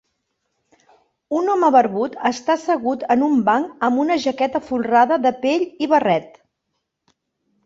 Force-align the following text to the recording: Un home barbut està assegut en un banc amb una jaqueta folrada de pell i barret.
Un 1.39 1.51
home 1.55 1.67
barbut 1.75 2.15
està 2.29 2.53
assegut 2.59 3.05
en 3.17 3.27
un 3.27 3.35
banc 3.51 3.85
amb 3.89 4.03
una 4.05 4.17
jaqueta 4.25 4.63
folrada 4.71 5.21
de 5.27 5.35
pell 5.45 5.69
i 5.89 5.93
barret. 5.95 6.43